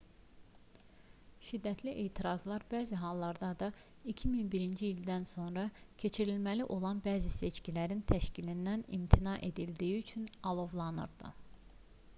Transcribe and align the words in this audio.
şiddətli 1.49 1.91
etirazlar 2.03 2.63
bəzi 2.71 2.97
hallarda 3.01 3.51
da 3.59 3.67
2011-ci 4.13 4.89
ildən 4.95 5.27
sonra 5.35 5.67
keçirilməli 6.07 6.67
olan 6.79 7.03
bəzi 7.11 7.35
seçkilərin 7.37 8.03
təşkilindən 8.17 8.87
imtina 9.01 9.39
edildiyi 9.53 10.03
üçün 10.07 10.29
alovlanırdı 10.53 11.35